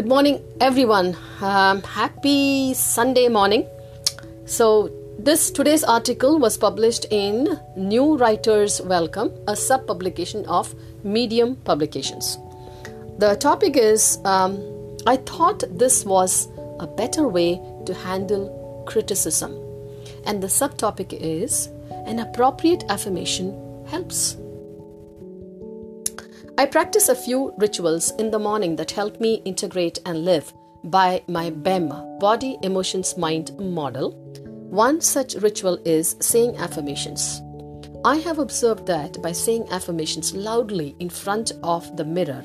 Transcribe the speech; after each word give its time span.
Good 0.00 0.08
morning, 0.08 0.42
everyone. 0.62 1.14
Um, 1.42 1.82
happy 1.82 2.72
Sunday 2.72 3.28
morning. 3.28 3.66
So, 4.46 4.90
this 5.18 5.50
today's 5.50 5.84
article 5.84 6.38
was 6.38 6.56
published 6.56 7.04
in 7.10 7.60
New 7.76 8.16
Writers 8.16 8.80
Welcome, 8.80 9.30
a 9.46 9.54
sub 9.54 9.86
publication 9.86 10.46
of 10.46 10.74
Medium 11.04 11.56
Publications. 11.56 12.38
The 13.18 13.36
topic 13.36 13.76
is 13.76 14.18
um, 14.24 14.56
I 15.06 15.16
thought 15.16 15.64
this 15.78 16.06
was 16.06 16.48
a 16.78 16.86
better 16.86 17.28
way 17.28 17.60
to 17.84 17.92
handle 17.92 18.82
criticism. 18.86 19.52
And 20.24 20.42
the 20.42 20.46
subtopic 20.46 21.12
is 21.12 21.68
an 22.06 22.20
appropriate 22.20 22.84
affirmation 22.88 23.52
helps. 23.86 24.38
I 26.60 26.66
practice 26.66 27.08
a 27.08 27.14
few 27.14 27.54
rituals 27.56 28.10
in 28.18 28.30
the 28.30 28.38
morning 28.38 28.76
that 28.76 28.90
help 28.90 29.18
me 29.18 29.40
integrate 29.46 29.98
and 30.04 30.26
live 30.26 30.52
by 30.84 31.22
my 31.26 31.48
BEM 31.48 31.88
body, 32.18 32.58
emotions, 32.62 33.16
mind 33.16 33.58
model. 33.58 34.10
One 34.68 35.00
such 35.00 35.36
ritual 35.36 35.78
is 35.86 36.16
saying 36.20 36.58
affirmations. 36.58 37.40
I 38.04 38.16
have 38.16 38.38
observed 38.38 38.84
that 38.88 39.22
by 39.22 39.32
saying 39.32 39.68
affirmations 39.70 40.34
loudly 40.34 40.94
in 40.98 41.08
front 41.08 41.52
of 41.62 41.96
the 41.96 42.04
mirror, 42.04 42.44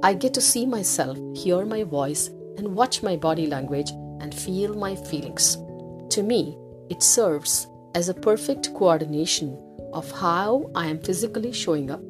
I 0.00 0.14
get 0.14 0.32
to 0.34 0.40
see 0.40 0.64
myself, 0.64 1.18
hear 1.36 1.66
my 1.66 1.82
voice, 1.82 2.28
and 2.58 2.76
watch 2.76 3.02
my 3.02 3.16
body 3.16 3.48
language 3.48 3.90
and 4.20 4.32
feel 4.32 4.76
my 4.76 4.94
feelings. 4.94 5.56
To 6.10 6.22
me, 6.22 6.56
it 6.88 7.02
serves 7.02 7.66
as 7.96 8.08
a 8.08 8.14
perfect 8.14 8.72
coordination 8.74 9.60
of 9.92 10.08
how 10.12 10.70
I 10.76 10.86
am 10.86 11.00
physically 11.00 11.50
showing 11.50 11.90
up 11.90 12.00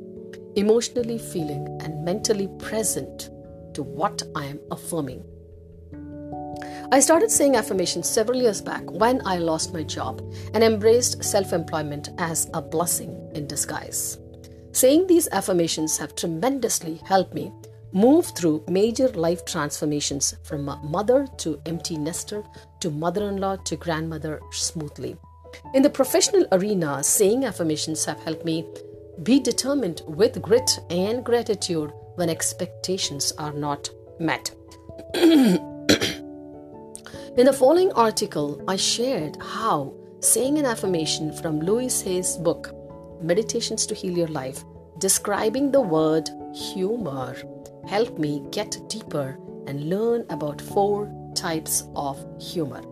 emotionally 0.56 1.18
feeling 1.18 1.78
and 1.82 2.04
mentally 2.04 2.48
present 2.58 3.30
to 3.74 3.82
what 3.82 4.22
I 4.34 4.46
am 4.46 4.60
affirming. 4.70 5.22
I 6.90 7.00
started 7.00 7.30
saying 7.30 7.56
affirmations 7.56 8.08
several 8.08 8.40
years 8.40 8.62
back 8.62 8.90
when 8.90 9.20
I 9.26 9.36
lost 9.36 9.74
my 9.74 9.82
job 9.82 10.22
and 10.54 10.64
embraced 10.64 11.22
self 11.22 11.52
employment 11.52 12.08
as 12.18 12.48
a 12.54 12.62
blessing 12.62 13.30
in 13.34 13.46
disguise. 13.46 14.18
Saying 14.72 15.06
these 15.06 15.28
affirmations 15.32 15.98
have 15.98 16.14
tremendously 16.14 17.00
helped 17.04 17.34
me 17.34 17.52
move 17.92 18.26
through 18.36 18.64
major 18.68 19.08
life 19.08 19.44
transformations 19.44 20.36
from 20.42 20.64
mother 20.84 21.26
to 21.38 21.60
empty 21.66 21.96
nester 21.98 22.44
to 22.80 22.90
mother 22.90 23.28
in 23.28 23.38
law 23.38 23.56
to 23.56 23.76
grandmother 23.76 24.40
smoothly. 24.52 25.16
In 25.74 25.82
the 25.82 25.90
professional 25.90 26.46
arena, 26.52 27.02
saying 27.02 27.44
affirmations 27.44 28.04
have 28.04 28.22
helped 28.22 28.44
me 28.44 28.64
be 29.22 29.40
determined 29.40 30.02
with 30.06 30.42
grit 30.42 30.78
and 30.90 31.24
gratitude 31.24 31.92
when 32.16 32.28
expectations 32.28 33.32
are 33.38 33.52
not 33.52 33.88
met. 34.18 34.50
In 35.14 35.60
the 37.44 37.52
following 37.52 37.92
article, 37.92 38.62
I 38.66 38.76
shared 38.76 39.36
how 39.40 39.94
saying 40.20 40.58
an 40.58 40.66
affirmation 40.66 41.32
from 41.32 41.60
Louise 41.60 42.00
Hay's 42.02 42.36
book, 42.36 42.72
Meditations 43.22 43.86
to 43.86 43.94
Heal 43.94 44.16
Your 44.16 44.28
Life, 44.28 44.64
describing 44.98 45.70
the 45.70 45.80
word 45.80 46.28
humor, 46.54 47.36
helped 47.86 48.18
me 48.18 48.42
get 48.50 48.78
deeper 48.88 49.38
and 49.66 49.90
learn 49.90 50.24
about 50.30 50.60
four 50.60 51.12
types 51.34 51.84
of 51.94 52.24
humor. 52.40 52.82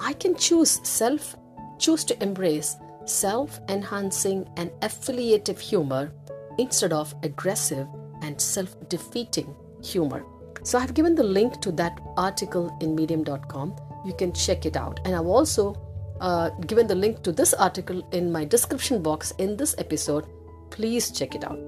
I 0.00 0.14
can 0.14 0.34
choose 0.34 0.80
self 0.82 1.36
choose 1.78 2.04
to 2.04 2.22
embrace 2.22 2.76
self 3.06 3.60
enhancing 3.68 4.48
and 4.56 4.70
affiliative 4.82 5.58
humor 5.58 6.12
instead 6.58 6.92
of 6.92 7.14
aggressive 7.22 7.86
and 8.22 8.40
self 8.40 8.76
defeating 8.88 9.54
humor. 9.82 10.24
So, 10.62 10.78
I've 10.78 10.94
given 10.94 11.14
the 11.14 11.22
link 11.22 11.60
to 11.62 11.72
that 11.72 12.00
article 12.16 12.76
in 12.80 12.94
medium.com. 12.94 13.76
You 14.04 14.14
can 14.14 14.32
check 14.32 14.66
it 14.66 14.76
out. 14.76 15.00
And 15.04 15.14
I've 15.14 15.26
also 15.26 15.74
uh, 16.20 16.50
given 16.66 16.86
the 16.86 16.94
link 16.94 17.22
to 17.22 17.32
this 17.32 17.54
article 17.54 18.06
in 18.12 18.30
my 18.30 18.44
description 18.44 19.02
box 19.02 19.32
in 19.38 19.56
this 19.56 19.74
episode. 19.78 20.26
Please 20.70 21.10
check 21.10 21.34
it 21.34 21.44
out. 21.44 21.58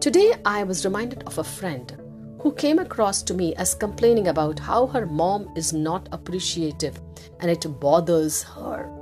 Today, 0.00 0.34
I 0.44 0.62
was 0.64 0.84
reminded 0.84 1.22
of 1.24 1.38
a 1.38 1.44
friend 1.44 1.96
who 2.40 2.52
came 2.52 2.78
across 2.78 3.22
to 3.22 3.34
me 3.34 3.54
as 3.56 3.74
complaining 3.74 4.28
about 4.28 4.58
how 4.58 4.86
her 4.86 5.04
mom 5.04 5.50
is 5.56 5.72
not 5.72 6.08
appreciative 6.12 7.00
and 7.40 7.50
it 7.50 7.66
bothers 7.80 8.42
her. 8.42 8.99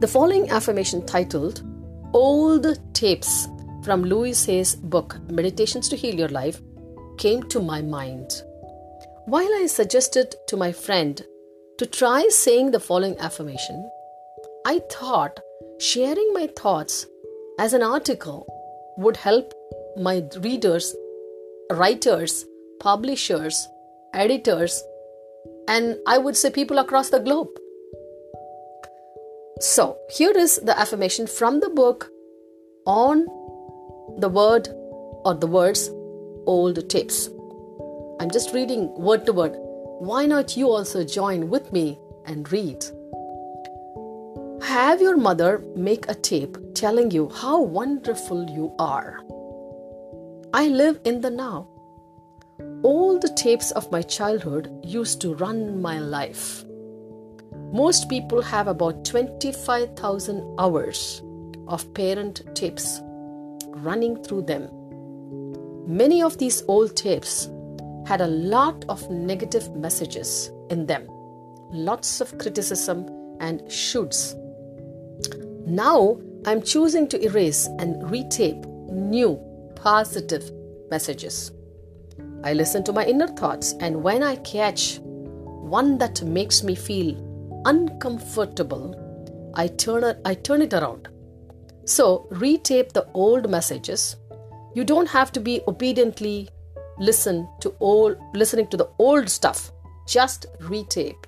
The 0.00 0.06
following 0.06 0.48
affirmation 0.50 1.04
titled 1.04 1.64
Old 2.12 2.78
Tapes 2.94 3.48
from 3.82 4.04
Louise 4.04 4.44
Hay's 4.46 4.76
book 4.76 5.18
Meditations 5.28 5.88
to 5.88 5.96
Heal 5.96 6.14
Your 6.14 6.28
Life 6.28 6.60
came 7.16 7.42
to 7.48 7.58
my 7.58 7.82
mind. 7.82 8.30
While 9.26 9.52
I 9.54 9.66
suggested 9.66 10.36
to 10.46 10.56
my 10.56 10.70
friend 10.70 11.20
to 11.78 11.86
try 11.86 12.28
saying 12.28 12.70
the 12.70 12.78
following 12.78 13.18
affirmation, 13.18 13.90
I 14.64 14.78
thought 14.88 15.40
sharing 15.80 16.32
my 16.32 16.46
thoughts 16.56 17.04
as 17.58 17.72
an 17.72 17.82
article 17.82 18.46
would 18.98 19.16
help 19.16 19.52
my 19.96 20.22
readers, 20.40 20.94
writers, 21.72 22.46
publishers, 22.78 23.66
editors, 24.14 24.80
and 25.66 25.96
I 26.06 26.18
would 26.18 26.36
say 26.36 26.50
people 26.50 26.78
across 26.78 27.10
the 27.10 27.18
globe. 27.18 27.48
So, 29.60 29.98
here 30.10 30.36
is 30.36 30.56
the 30.56 30.78
affirmation 30.78 31.26
from 31.26 31.58
the 31.58 31.68
book 31.68 32.10
on 32.86 33.26
the 34.18 34.28
word 34.28 34.68
or 35.24 35.34
the 35.34 35.48
words 35.48 35.90
old 36.46 36.88
tapes. 36.88 37.28
I'm 38.20 38.30
just 38.30 38.54
reading 38.54 38.94
word 38.94 39.26
to 39.26 39.32
word. 39.32 39.54
Why 39.98 40.26
not 40.26 40.56
you 40.56 40.70
also 40.70 41.04
join 41.04 41.50
with 41.50 41.72
me 41.72 41.98
and 42.24 42.50
read? 42.52 42.84
Have 44.62 45.02
your 45.02 45.16
mother 45.16 45.64
make 45.74 46.08
a 46.08 46.14
tape 46.14 46.56
telling 46.74 47.10
you 47.10 47.28
how 47.28 47.60
wonderful 47.60 48.48
you 48.48 48.72
are. 48.78 49.20
I 50.54 50.68
live 50.68 51.00
in 51.04 51.20
the 51.20 51.30
now. 51.30 51.68
All 52.82 53.18
the 53.18 53.34
tapes 53.36 53.72
of 53.72 53.90
my 53.90 54.02
childhood 54.02 54.70
used 54.84 55.20
to 55.22 55.34
run 55.34 55.82
my 55.82 55.98
life. 55.98 56.64
Most 57.72 58.08
people 58.08 58.40
have 58.40 58.66
about 58.66 59.04
25,000 59.04 60.58
hours 60.58 61.22
of 61.66 61.92
parent 61.92 62.42
tapes 62.54 63.00
running 63.68 64.22
through 64.24 64.42
them. 64.42 64.70
Many 65.86 66.22
of 66.22 66.38
these 66.38 66.62
old 66.66 66.96
tapes 66.96 67.50
had 68.06 68.22
a 68.22 68.26
lot 68.26 68.86
of 68.88 69.10
negative 69.10 69.70
messages 69.76 70.50
in 70.70 70.86
them, 70.86 71.06
lots 71.70 72.22
of 72.22 72.38
criticism 72.38 73.06
and 73.40 73.60
shoulds. 73.62 74.34
Now 75.66 76.18
I'm 76.46 76.62
choosing 76.62 77.06
to 77.08 77.22
erase 77.22 77.66
and 77.78 78.02
retape 78.04 78.64
new 78.90 79.38
positive 79.74 80.50
messages. 80.90 81.52
I 82.42 82.54
listen 82.54 82.82
to 82.84 82.92
my 82.94 83.04
inner 83.04 83.28
thoughts, 83.28 83.74
and 83.80 84.02
when 84.02 84.22
I 84.22 84.36
catch 84.36 85.00
one 85.00 85.98
that 85.98 86.22
makes 86.22 86.62
me 86.62 86.74
feel 86.74 87.27
uncomfortable, 87.64 89.52
I 89.54 89.68
turn 89.68 90.04
it, 90.04 90.20
I 90.24 90.34
turn 90.34 90.62
it 90.62 90.74
around. 90.74 91.08
So 91.84 92.28
retape 92.30 92.92
the 92.92 93.06
old 93.14 93.50
messages. 93.50 94.16
You 94.74 94.84
don't 94.84 95.08
have 95.08 95.32
to 95.32 95.40
be 95.40 95.62
obediently 95.66 96.48
listen 96.98 97.48
to 97.60 97.74
old 97.80 98.18
listening 98.34 98.66
to 98.68 98.76
the 98.76 98.88
old 98.98 99.28
stuff. 99.28 99.72
Just 100.06 100.46
retape. 100.60 101.24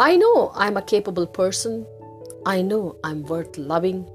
I 0.00 0.16
know 0.16 0.52
I'm 0.54 0.76
a 0.76 0.82
capable 0.82 1.26
person. 1.26 1.86
I 2.46 2.62
know 2.62 2.96
I'm 3.04 3.22
worth 3.24 3.58
loving. 3.58 4.08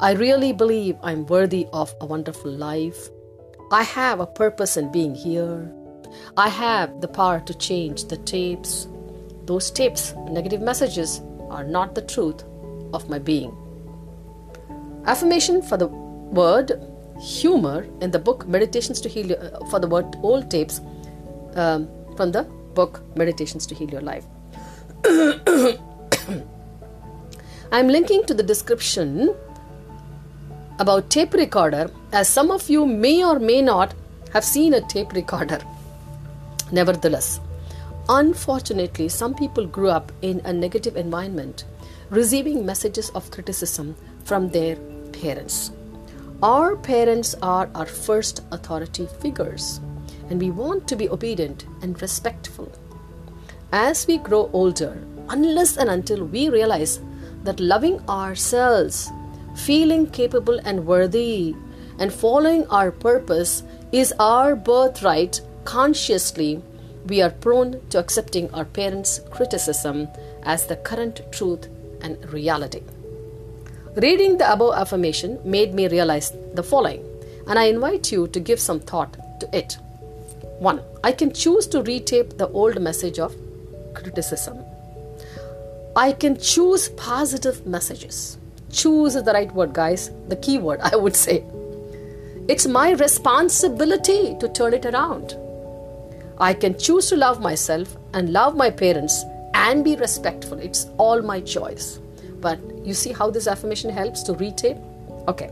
I 0.00 0.12
really 0.12 0.52
believe 0.52 0.96
I'm 1.02 1.26
worthy 1.26 1.66
of 1.72 1.94
a 2.00 2.06
wonderful 2.06 2.50
life. 2.50 3.08
I 3.70 3.82
have 3.82 4.20
a 4.20 4.26
purpose 4.26 4.76
in 4.76 4.92
being 4.92 5.14
here. 5.14 5.72
I 6.36 6.48
have 6.48 7.00
the 7.00 7.08
power 7.08 7.40
to 7.40 7.54
change 7.54 8.04
the 8.04 8.16
tapes. 8.16 8.88
Those 9.46 9.70
tapes, 9.70 10.14
negative 10.30 10.60
messages, 10.60 11.20
are 11.50 11.64
not 11.64 11.94
the 11.94 12.02
truth 12.02 12.44
of 12.92 13.08
my 13.08 13.18
being. 13.18 13.54
Affirmation 15.06 15.60
for 15.62 15.76
the 15.76 15.88
word 15.88 16.72
humor 17.20 17.86
in 18.00 18.10
the 18.10 18.18
book 18.18 18.46
Meditations 18.48 19.00
to 19.02 19.08
Heal 19.08 19.26
Your, 19.26 19.38
uh, 19.38 19.64
for 19.66 19.78
the 19.78 19.86
word 19.86 20.16
old 20.22 20.50
tapes 20.50 20.80
um, 21.54 21.88
from 22.16 22.32
the 22.32 22.44
book 22.74 23.02
Meditations 23.16 23.66
to 23.66 23.74
Heal 23.74 23.90
Your 23.90 24.00
Life. 24.00 24.24
I'm 27.72 27.88
linking 27.88 28.24
to 28.24 28.34
the 28.34 28.42
description 28.42 29.34
about 30.78 31.10
tape 31.10 31.34
recorder 31.34 31.90
as 32.12 32.28
some 32.28 32.50
of 32.50 32.68
you 32.68 32.86
may 32.86 33.24
or 33.24 33.38
may 33.38 33.62
not 33.62 33.94
have 34.32 34.44
seen 34.44 34.74
a 34.74 34.80
tape 34.80 35.12
recorder. 35.12 35.60
Nevertheless, 36.72 37.40
Unfortunately, 38.08 39.08
some 39.08 39.34
people 39.34 39.66
grew 39.66 39.88
up 39.88 40.12
in 40.20 40.40
a 40.44 40.52
negative 40.52 40.96
environment, 40.96 41.64
receiving 42.10 42.66
messages 42.66 43.08
of 43.10 43.30
criticism 43.30 43.96
from 44.24 44.50
their 44.50 44.76
parents. 45.12 45.72
Our 46.42 46.76
parents 46.76 47.34
are 47.40 47.70
our 47.74 47.86
first 47.86 48.42
authority 48.50 49.08
figures, 49.20 49.80
and 50.28 50.38
we 50.38 50.50
want 50.50 50.86
to 50.88 50.96
be 50.96 51.08
obedient 51.08 51.64
and 51.80 52.00
respectful. 52.02 52.70
As 53.72 54.06
we 54.06 54.18
grow 54.18 54.50
older, 54.52 55.02
unless 55.30 55.78
and 55.78 55.88
until 55.88 56.26
we 56.26 56.50
realize 56.50 57.00
that 57.44 57.58
loving 57.58 58.00
ourselves, 58.06 59.10
feeling 59.56 60.06
capable 60.10 60.60
and 60.66 60.86
worthy, 60.86 61.54
and 61.98 62.12
following 62.12 62.66
our 62.68 62.90
purpose 62.90 63.62
is 63.92 64.12
our 64.18 64.54
birthright 64.54 65.40
consciously, 65.64 66.62
we 67.06 67.20
are 67.20 67.30
prone 67.30 67.80
to 67.90 67.98
accepting 67.98 68.52
our 68.54 68.64
parents' 68.64 69.20
criticism 69.30 70.08
as 70.42 70.66
the 70.66 70.76
current 70.76 71.20
truth 71.32 71.68
and 72.00 72.32
reality. 72.32 72.82
Reading 73.96 74.38
the 74.38 74.52
above 74.52 74.74
affirmation 74.74 75.38
made 75.44 75.74
me 75.74 75.88
realize 75.88 76.32
the 76.54 76.62
following, 76.62 77.04
and 77.46 77.58
I 77.58 77.64
invite 77.64 78.10
you 78.10 78.26
to 78.28 78.40
give 78.40 78.58
some 78.58 78.80
thought 78.80 79.16
to 79.40 79.56
it. 79.56 79.76
1. 80.58 80.80
I 81.02 81.12
can 81.12 81.32
choose 81.32 81.66
to 81.68 81.82
retape 81.82 82.38
the 82.38 82.48
old 82.48 82.80
message 82.80 83.18
of 83.18 83.34
criticism. 83.94 84.64
I 85.94 86.12
can 86.12 86.38
choose 86.38 86.88
positive 86.88 87.66
messages. 87.66 88.38
Choose 88.72 89.14
is 89.14 89.22
the 89.22 89.32
right 89.32 89.52
word, 89.54 89.72
guys. 89.72 90.10
The 90.28 90.36
key 90.36 90.58
word, 90.58 90.80
I 90.82 90.96
would 90.96 91.14
say. 91.14 91.44
It's 92.48 92.66
my 92.66 92.90
responsibility 92.92 94.36
to 94.40 94.48
turn 94.48 94.74
it 94.74 94.86
around. 94.86 95.36
I 96.38 96.54
can 96.54 96.78
choose 96.78 97.08
to 97.10 97.16
love 97.16 97.40
myself 97.40 97.96
and 98.12 98.32
love 98.32 98.56
my 98.56 98.70
parents 98.70 99.24
and 99.54 99.84
be 99.84 99.96
respectful. 99.96 100.58
It's 100.58 100.86
all 100.98 101.22
my 101.22 101.40
choice. 101.40 102.00
But 102.40 102.58
you 102.84 102.92
see 102.92 103.12
how 103.12 103.30
this 103.30 103.46
affirmation 103.46 103.90
helps 103.90 104.22
to 104.24 104.34
retape? 104.34 104.80
Okay. 105.28 105.50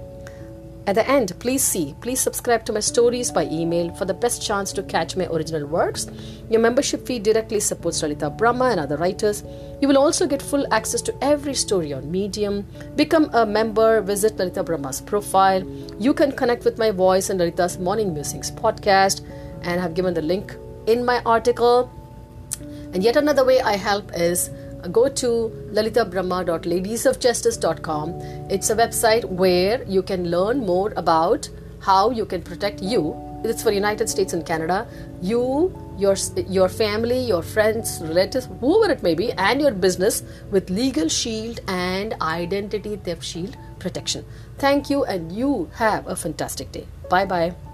At 0.85 0.97
the 0.97 1.09
end, 1.09 1.33
please 1.39 1.63
see, 1.63 1.95
please 2.01 2.19
subscribe 2.19 2.65
to 2.65 2.73
my 2.73 2.81
stories 2.81 3.31
by 3.31 3.45
email 3.45 3.95
for 3.95 4.05
the 4.05 4.15
best 4.15 4.45
chance 4.45 4.73
to 4.73 4.83
catch 4.83 5.17
my 5.17 5.27
original 5.27 5.65
works. 5.65 6.09
Your 6.51 6.61
membership 6.61 7.07
fee 7.07 7.21
directly 7.21 7.61
supports 7.61 8.03
Lalitha 8.03 8.37
Brahma 8.37 8.65
and 8.65 8.81
other 8.81 8.97
writers. 8.97 9.45
You 9.81 9.87
will 9.87 9.97
also 9.97 10.27
get 10.27 10.43
full 10.43 10.67
access 10.75 11.01
to 11.03 11.15
every 11.23 11.55
story 11.55 11.93
on 11.93 12.11
Medium. 12.11 12.67
Become 12.97 13.31
a 13.33 13.47
member, 13.47 14.01
visit 14.01 14.37
Lalitha 14.39 14.65
Brahma's 14.65 15.01
profile. 15.01 15.63
You 16.01 16.13
can 16.13 16.33
connect 16.33 16.65
with 16.65 16.79
my 16.79 16.91
voice 16.91 17.31
and 17.31 17.39
Lalitha's 17.39 17.79
Morning 17.79 18.13
Musings 18.13 18.51
podcast, 18.51 19.25
and 19.63 19.79
I 19.79 19.83
have 19.83 19.95
given 19.95 20.15
the 20.15 20.23
link 20.23 20.57
in 20.87 21.05
my 21.05 21.21
article. 21.25 21.91
And 22.93 23.03
yet 23.03 23.17
another 23.17 23.45
way 23.45 23.61
I 23.61 23.75
help 23.77 24.13
is 24.15 24.51
uh, 24.83 24.89
go 24.89 25.09
to 25.09 25.51
lalitabrahma.ladiesofjustice.com. 25.73 28.11
It's 28.51 28.71
a 28.71 28.77
website 28.77 29.25
where 29.25 29.83
you 29.85 30.03
can 30.03 30.31
learn 30.31 30.59
more 30.59 30.93
about 30.97 31.49
how 31.81 32.11
you 32.11 32.27
can 32.27 32.43
protect 32.43 32.83
you. 32.83 33.17
It's 33.45 33.63
for 33.63 33.73
United 33.73 34.09
States 34.09 34.33
and 34.35 34.47
Canada. 34.47 34.87
You, 35.21 35.77
your 35.99 36.15
your 36.49 36.69
family, 36.69 37.19
your 37.19 37.43
friends, 37.43 38.01
relatives, 38.01 38.49
whoever 38.61 38.93
it 38.93 39.03
may 39.03 39.15
be, 39.15 39.33
and 39.33 39.61
your 39.61 39.73
business 39.73 40.23
with 40.53 40.71
Legal 40.71 41.09
Shield 41.09 41.59
and 41.67 42.15
Identity 42.21 42.97
Theft 42.97 43.25
Shield 43.25 43.57
protection. 43.81 44.25
Thank 44.59 44.91
you, 44.91 45.05
and 45.05 45.33
you 45.33 45.69
have 45.75 46.07
a 46.07 46.15
fantastic 46.15 46.71
day. 46.71 46.87
Bye 47.11 47.27
bye. 47.27 47.72